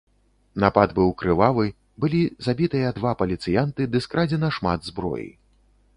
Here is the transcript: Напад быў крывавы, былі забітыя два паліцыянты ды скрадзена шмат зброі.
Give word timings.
Напад 0.61 0.93
быў 0.99 1.11
крывавы, 1.19 1.65
былі 2.05 2.21
забітыя 2.47 2.87
два 3.01 3.11
паліцыянты 3.19 3.81
ды 3.93 3.97
скрадзена 4.07 4.51
шмат 4.57 4.79
зброі. 4.93 5.29